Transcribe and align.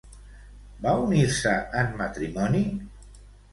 Va 0.85 0.93
unir-se 1.01 1.53
en 1.83 1.93
matrimoni? 2.01 2.65